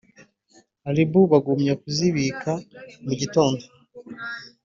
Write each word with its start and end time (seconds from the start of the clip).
Abiru 0.89 1.21
bagumya 1.31 1.73
kuzibika 1.81 2.51
mu 3.05 3.13
gitondo 3.19 3.63